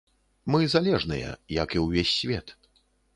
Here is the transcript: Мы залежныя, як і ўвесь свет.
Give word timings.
Мы 0.53 0.59
залежныя, 0.73 1.29
як 1.57 1.75
і 1.77 1.83
ўвесь 1.85 2.15
свет. 2.23 2.47